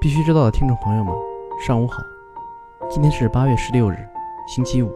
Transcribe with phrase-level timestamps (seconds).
[0.00, 1.14] 必须知道的听众朋友们，
[1.60, 2.02] 上午好！
[2.90, 4.08] 今天是八月十六日，
[4.48, 4.90] 星期五。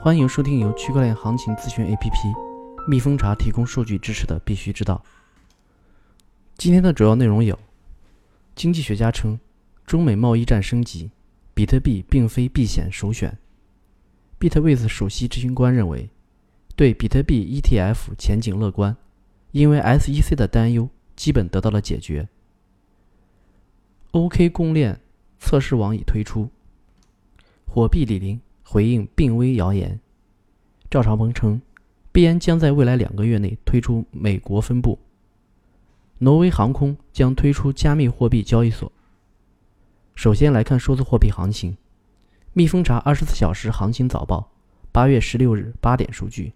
[0.00, 5.04] 欢迎收听由区块链行情咨询 APP 蜜蜂茶提供数据支持的《必须知道》。
[6.56, 7.58] 今天的主要内容有：
[8.56, 9.38] 经济学家称，
[9.84, 11.10] 中美贸易战升级，
[11.52, 13.36] 比特币并非避险首选。
[14.40, 16.08] Bitwise 首席执行官认为，
[16.74, 18.96] 对比特币 ETF 前景乐观，
[19.50, 22.26] 因为 SEC 的担忧基本得到了解决。
[24.14, 25.00] OK 公链
[25.40, 26.48] 测试网已推出。
[27.66, 29.98] 火币李林回应病危谣言。
[30.88, 31.60] 赵长鹏称，
[32.12, 35.00] 币安将在未来两个月内推出美国分部。
[36.18, 38.92] 挪威航空将推出加密货币交易所。
[40.14, 41.76] 首先来看数字货币行情。
[42.52, 44.48] 蜜蜂查二十四小时行情早报，
[44.92, 46.52] 八月十六日八点数据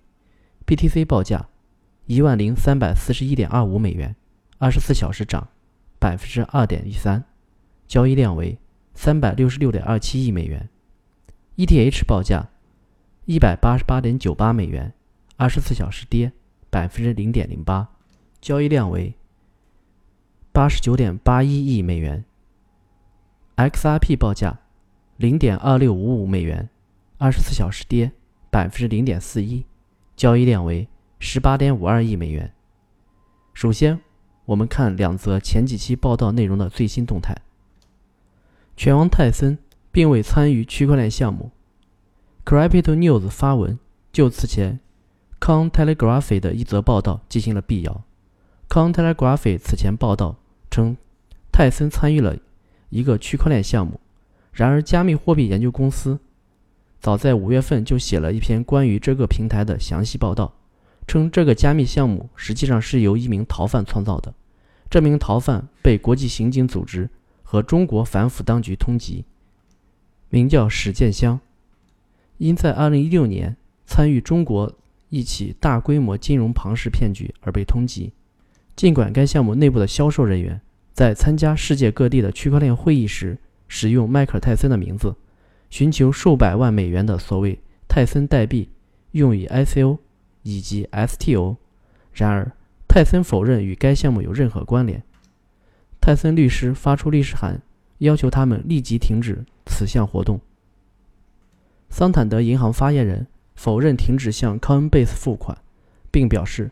[0.65, 1.49] ，BTC 报价
[2.07, 4.15] 一万零三百四十一点二五美元，
[4.59, 5.49] 二十四小时涨
[5.99, 7.25] 百分之二点一三。
[7.89, 8.59] 交易量为
[8.95, 10.69] 三百六十六点二七亿美元
[11.57, 12.51] ，ETH 报价
[13.25, 14.93] 一百八十八点九八美元，
[15.37, 16.31] 二十四小时跌
[16.69, 17.89] 百分之零点零八，
[18.43, 19.15] 交易量为
[20.53, 22.23] 八十九点八一亿美元。
[23.57, 24.61] XRP 报价
[25.17, 26.69] 零点二六五五美元，
[27.17, 28.13] 二十四小时跌
[28.51, 29.65] 百分之零点四一，
[30.15, 30.87] 交易量为
[31.19, 32.53] 十八点五二亿美元。
[33.55, 33.99] 首先，
[34.45, 37.35] 我们看两则前几期报道内容的最新动态。
[38.79, 39.59] 拳王泰森
[39.91, 41.51] 并未参与区块链项目。
[42.45, 43.77] Crypto News 发文
[44.13, 44.79] 就此前
[45.41, 48.05] Cointelegraph 的一则报道进行了辟谣。
[48.69, 50.37] Cointelegraph 此前报道
[50.71, 50.97] 称，
[51.51, 52.37] 泰森参与了
[52.91, 53.99] 一个区块链项目。
[54.53, 56.21] 然而，加密货币研究公司
[57.01, 60.55] 早在五月份就写了一篇关于这个平台的详细报道，
[61.09, 64.33] 称这个加密项目实际上是由一名逃犯创造的。
[64.89, 67.11] 这名逃犯被国际刑警组织。
[67.51, 69.25] 和中国反腐当局通缉，
[70.29, 71.41] 名叫史建湘，
[72.37, 73.57] 因在2016年
[73.87, 74.71] 参与中国
[75.09, 78.11] 一起大规模金融庞氏骗局而被通缉。
[78.77, 80.61] 尽管该项目内部的销售人员
[80.93, 85.17] 在参加世界各地的区块链会议时使用迈克尔·泰森的名字，
[85.71, 87.59] 寻求数百万美元的所谓
[87.89, 88.69] 泰森代币
[89.13, 89.97] 用于 ICO
[90.43, 91.57] 以及 STO，
[92.13, 92.53] 然而
[92.87, 95.03] 泰森否认与该项目有任何关联。
[96.01, 97.61] 泰森律师发出律师函，
[97.99, 100.41] 要求他们立即停止此项活动。
[101.91, 105.59] 桑坦德银行发言人否认停止向 Coinbase 付款，
[106.11, 106.71] 并表示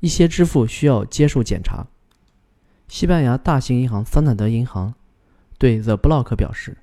[0.00, 1.86] 一些支付需要接受检查。
[2.86, 4.94] 西班牙大型银行桑坦德银行
[5.58, 6.76] 对 The Block 表示，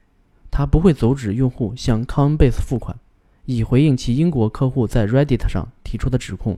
[0.50, 2.98] 他不会阻止用户向 Coinbase 付款，
[3.46, 6.58] 以回应其英国客户在 Reddit 上提出的指控。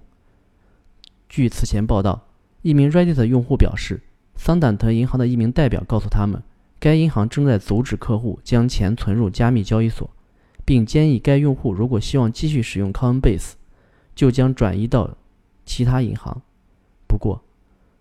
[1.28, 2.28] 据此前报道，
[2.61, 4.01] 一名 Reddit 用户表示。
[4.44, 6.41] 桑坦德银行的一名代表告诉他们，
[6.79, 10.09] 该银行正在阻止客户将钱存入加密交易所，
[10.66, 13.52] 并建议该用户如果希望继续使用 Coinbase，
[14.16, 15.16] 就将转移到
[15.63, 16.41] 其他银行。
[17.07, 17.44] 不过，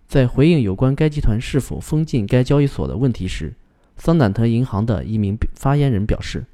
[0.08, 3.52] 在回应有关该集团是否封禁该交易所的问题时，
[3.98, 6.46] 桑坦德银行的一名发言人表示，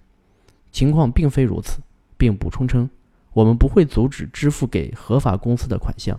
[0.72, 1.78] 情况并非如此，
[2.16, 2.91] 并补充称
[3.34, 6.18] ：“我们不会阻止支付给合法公司的款项，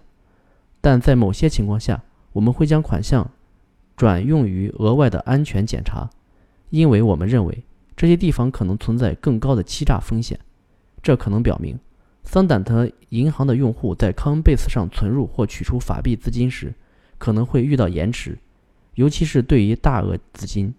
[0.80, 2.02] 但在某些情况下，
[2.32, 3.30] 我们会将款项。”
[3.98, 6.08] 转用于额外的安全检查，
[6.70, 7.64] 因为我们认为
[7.96, 10.40] 这些地方可能存在更高的欺诈风险。
[11.02, 11.80] 这可能表明，
[12.24, 16.74] 桑坦德银行的用户在 Coinbase 上存入或取出法币资金时，
[17.18, 18.38] 可能会遇到延迟，
[18.94, 20.72] 尤其是对于大额资金。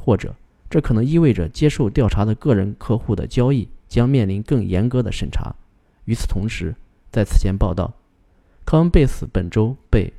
[0.00, 0.34] 或者，
[0.70, 5.54] 这可能意味着接受调查的个人客户的交易将面临更严格的审查。
[6.06, 6.74] 与此同时，
[7.10, 7.92] 在此前报道
[8.64, 10.12] ，Coinbase 本周被。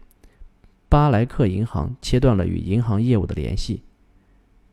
[0.96, 3.82] 巴莱克银行切断了与银行业务的联系，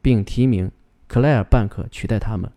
[0.00, 0.71] 并提名
[1.09, 2.49] Claire Bank 取代他们。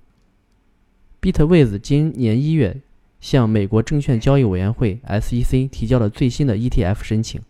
[1.19, 2.79] Bitwise 今年一月
[3.19, 7.41] 向美国证券交易委员会 SEC 提交了最新的 ETF 申请。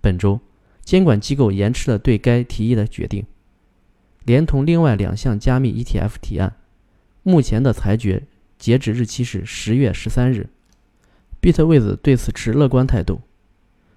[0.00, 0.38] 本周，
[0.84, 3.26] 监管机构延迟了对该提议的决定，
[4.22, 6.54] 连同另外两项加密 ETF 提案。
[7.24, 8.22] 目前的裁决
[8.56, 10.48] 截止日期是十月十三日。
[11.42, 13.22] Bitwise 对此持乐观态度，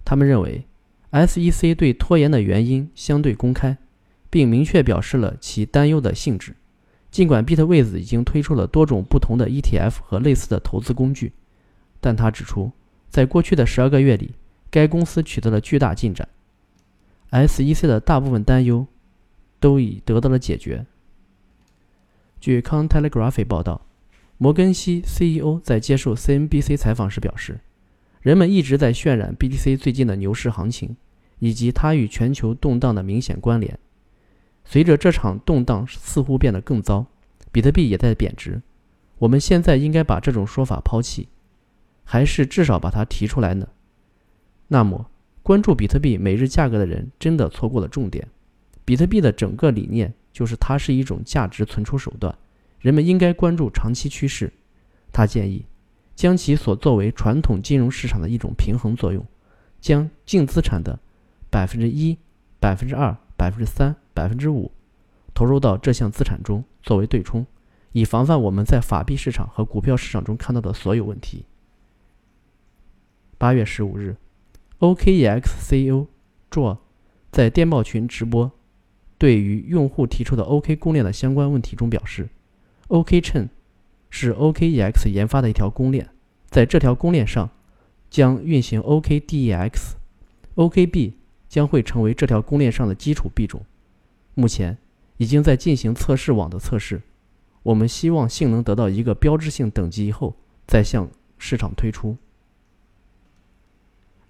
[0.04, 0.66] 他们认为。
[1.12, 3.78] SEC 对拖延的原因相对公开，
[4.30, 6.56] 并明确表示了其担忧的性质。
[7.10, 11.32] 尽管 Bitwise 已经推出了多种不同的 ETF 和类似的投资工具，
[12.02, 12.72] 但他指出，
[13.10, 14.32] 在过去的十二个月里，
[14.70, 16.28] 该公司取得了巨大进展。
[17.32, 18.86] SEC 的大部分担忧
[19.60, 20.86] 都已得到了解决。
[22.40, 23.82] 据 Cointelegraph 报道，
[24.38, 27.62] 摩根西 CEO 在接受 CNBC 采访时表示。
[28.22, 30.96] 人们一直在渲染 BTC 最近的牛市行情，
[31.40, 33.78] 以及它与全球动荡的明显关联。
[34.66, 37.06] 随着这场动荡似乎变得更糟，
[37.52, 38.62] 比特币也在贬值。
[39.20, 41.30] 我们现在应该把这种说法抛弃，
[42.04, 43.68] 还是至少把它提出来呢？
[44.68, 45.10] 那么，
[45.42, 48.28] 关注比特币每日价格的人真的错过了重点。
[48.84, 52.38] 比特币的整个理念就是它是一种价值存储手段，
[52.80, 54.52] 人们应该关注长期趋势。
[55.12, 55.66] 他建议
[56.18, 59.24] 将其所作为传统金融市场的一种平衡作用，
[59.80, 61.00] 将净资产的
[61.52, 62.18] 百分之一、
[62.60, 64.72] 百分之二、百分之三、百分之五
[65.36, 67.46] 投入到这项资产中作为对冲，
[67.92, 71.46] 以防范我们在法币市场和股票市场中看到的所有问题。
[73.38, 74.18] 八月十五日。
[74.80, 76.06] OKEX CEO
[76.52, 76.78] Joe
[77.32, 78.52] 在电报群直播，
[79.18, 82.30] 对于用户提出的 OK 公链的相关问题中表示
[82.90, 83.50] ，OK 趁
[84.10, 86.10] 是 OKEX 研发的一条公链，
[86.50, 87.50] 在这条公链上
[88.10, 91.14] 将运行 OKDEX，OKB
[91.48, 93.64] 将会成为这条公链上的基础币种。
[94.34, 94.78] 目前
[95.18, 97.02] 已经在进行测试网的测试，
[97.64, 102.18] 我们希望性能得到一个标志性等级以后再向市场推出。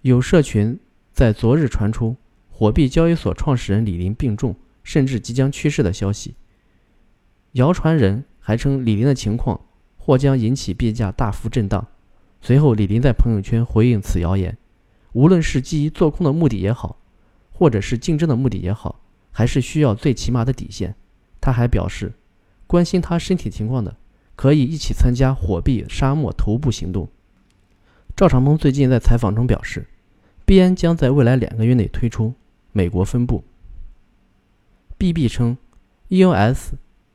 [0.02, 0.78] 有社群
[1.12, 2.16] 在昨日传出
[2.50, 6.34] 火币交易所创始人李林病重，甚至即将去世的消息。
[7.52, 9.60] 谣传人还称李林的情况
[10.08, 11.86] 或将引起币价大幅震荡。
[12.40, 14.56] 随后，李林在朋友圈回应此谣言：
[15.12, 16.98] 无论是基于做空的目的也好，
[17.52, 20.94] 或者是竞争的目的也好，还是需要最起码的底线。
[21.42, 22.14] 他还表示，
[22.66, 23.94] 关心他身体情况的
[24.34, 27.06] 可以一起参加火币沙漠头部行动。
[28.16, 29.86] 赵长鹏最近在采访中表示，
[30.46, 32.32] 币安将在未来两个月内推出
[32.72, 33.44] 美国分部。
[34.96, 35.58] BB 称
[36.08, 36.70] ，EOS、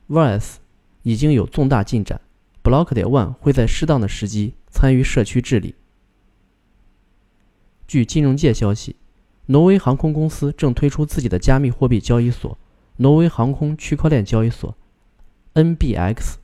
[0.08, 0.54] VS
[1.02, 2.20] 已经有重大进展
[2.64, 5.76] ，Block 点 One 会在适当的时机参与社区治理。
[7.86, 8.96] 据金融界消息，
[9.46, 12.58] 挪威航空公司正推出自己的加密货币交易所——
[12.96, 14.74] 挪威航空区块链交易所
[15.54, 16.36] （NBX）。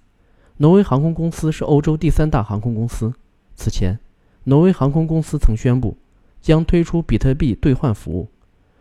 [0.59, 3.15] 挪威航空公司是欧洲第三大航空公司。
[3.55, 3.99] 此前，
[4.45, 5.97] 挪威航空公司曾宣布
[6.43, 8.29] 将推出比特币兑换服务。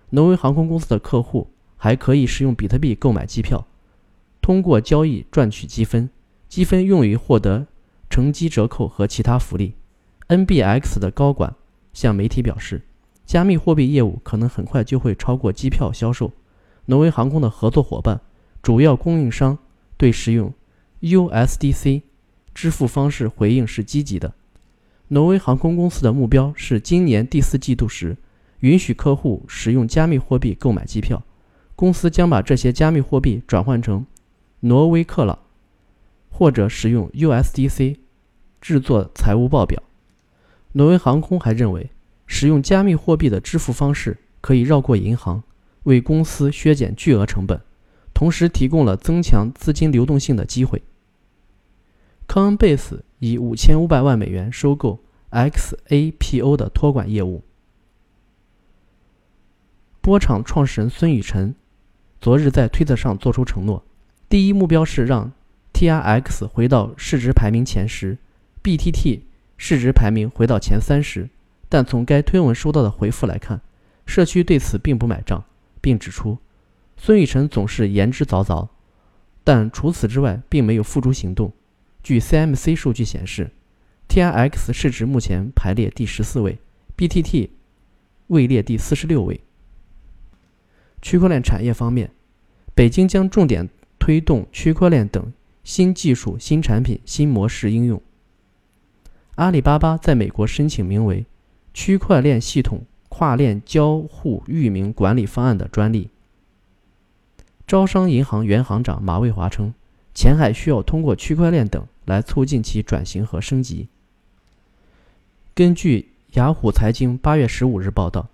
[0.10, 1.48] 挪威航空公司的客户
[1.78, 3.66] 还可以使用比特币购买机票，
[4.42, 6.10] 通过交易赚取积分，
[6.50, 7.68] 积分用于获得
[8.10, 9.76] 乘机折扣和其他福利。
[10.28, 11.56] NBX 的高管
[11.94, 12.82] 向媒体表示，
[13.26, 16.32] 加密货币业务可能很快就会超过机票销售。
[16.88, 18.20] 挪威航空的合作伙伴、
[18.64, 19.58] 主要供应商
[19.96, 20.52] 对使用
[21.02, 22.02] USDC
[22.56, 24.34] 支付方式回应是积极的。
[25.10, 28.18] 挪威航空公司的目标是今年第四季度时，
[28.62, 31.22] 允许客户使用加密货币购买机票。
[31.76, 34.06] 公司将把这些加密货币转换成
[34.62, 35.40] 挪威克朗，
[36.30, 37.98] 或者使用 USDC
[38.62, 39.82] 制作财务报表。
[40.74, 41.90] 挪威航空还认为，
[42.28, 45.44] 使用加密货币的支付方式可以绕过银行，
[45.84, 47.60] 为公司削减巨额成本，
[48.14, 50.84] 同时提供了增强资金流动性的机会。
[52.28, 55.00] 康恩贝斯以五千五百万美元收购
[55.32, 57.44] XAPO 的托管业务。
[60.02, 61.56] 波场创始人孙宇晨
[62.22, 63.84] 昨日在推特上做出承诺：
[64.30, 65.32] 第一目标是让
[65.80, 68.18] TRX 回到市值排名前十
[68.62, 69.22] ，BTT
[69.56, 71.30] 市值排名回到前三十。
[71.70, 73.62] 但从该推文收到的回复来看，
[74.06, 75.46] 社区对此并不买账，
[75.80, 76.38] 并指出
[76.98, 78.68] 孙宇晨总是言之凿凿，
[79.46, 81.54] 但除此之外并没有付诸行动。
[82.04, 83.50] 据 CMC 数据显示
[84.10, 86.60] ，TRX 市值目前排列第十四位
[86.98, 87.52] ，BTT
[88.28, 89.40] 位列第四十六位。
[91.02, 92.12] 区块链产业方面，
[92.76, 95.32] 北京将重点推动区块链等
[95.70, 98.02] 新技术、新产品、新模式应用。
[99.36, 101.28] 阿里巴巴在美国申请名为
[101.76, 106.10] “区块链系统跨链交互域名管理方案”的专利。
[107.68, 109.72] 招商银行原行长马卫华称。
[110.16, 113.88] 前海需要通过区块链等来促进其转型和升级。
[115.54, 118.28] 根据雅虎财经八月十五日报道，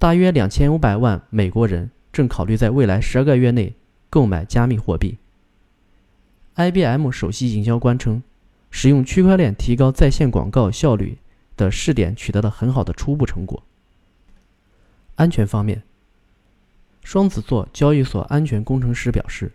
[0.00, 3.72] 大约两千五百万美国人正考虑在未来十二个月内
[4.10, 5.16] 购买加密货币。
[6.54, 8.22] IBM 首席营销官称，
[8.70, 11.18] 使用区块链提高在线广告效率
[11.56, 13.62] 的试点取得了很好的初步成果。
[15.16, 15.82] 安全方面，
[17.02, 19.52] 双子座交易所安全工程师表示。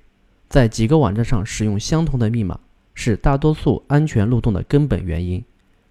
[0.49, 2.57] 在几个网站上使用相同的密码
[2.93, 5.43] 是大多数安全漏洞的根本原因。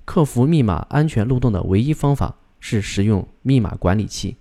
[0.06, 4.36] 克服密码安全漏洞的唯一方法是使用密码管理器。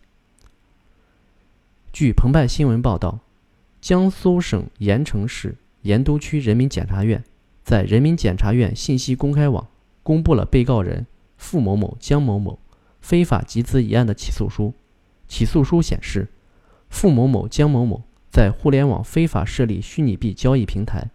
[1.91, 3.19] 据澎湃新闻报道，
[3.81, 7.23] 江苏省盐城市盐都区人民检察院
[7.63, 9.67] 在人民检察院信息公开网
[10.01, 11.05] 公布了被告人
[11.37, 12.57] 付某某、江某某
[13.01, 14.73] 非法集资一案的起诉书。
[15.27, 16.27] 起诉书显示，
[16.89, 18.03] 付某某、江某某。
[18.31, 21.09] 在互联网非法设立虚拟币交易平台，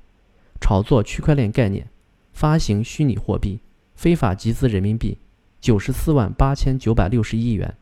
[0.58, 1.86] 炒作区块链概念，
[2.32, 3.60] 发行虚拟货币，
[3.94, 5.18] 非法集资人民币
[5.60, 7.76] 九十四万八千九百六十一元，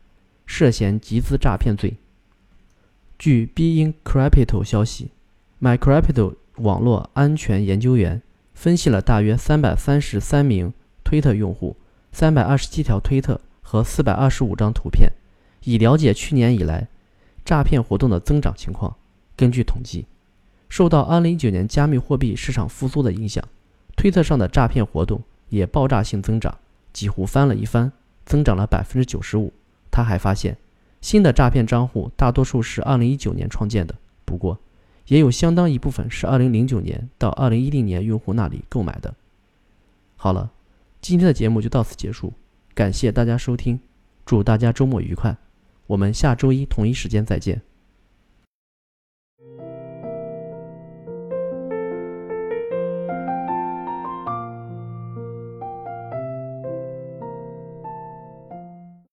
[0.45, 1.95] 涉嫌集资诈骗罪。
[3.17, 5.11] 据 Bein Crypto 消息
[5.61, 8.21] ，MyCrypto 网络安全研究员
[8.53, 10.73] 分析了大约三百三十三名
[11.03, 11.75] 推特用户、
[12.11, 15.11] 三百二十七条推特和四百二十五张图片，
[15.63, 16.87] 以了解去年以来
[17.45, 18.95] 诈骗活动的增长情况。
[19.35, 20.05] 根据统计，
[20.67, 23.43] 受到2019年加密货币市场复苏的影响，
[23.95, 26.57] 推特上的诈骗活动也爆炸性增长，
[26.91, 27.91] 几乎翻了一番，
[28.25, 29.53] 增长了百分之九十五。
[29.89, 30.57] 他还发现，
[31.01, 34.59] 新的诈骗账户大多数是2019年创建的，不过
[35.09, 39.13] 也有相当一部分是2009年到2010年用户那里购买的。
[40.15, 40.51] 好了，
[41.01, 42.33] 今天的节目就到此结束，
[42.73, 43.79] 感谢大家收听，
[44.25, 45.37] 祝大家周末愉快，
[45.87, 47.61] 我们下周一同一时间再见。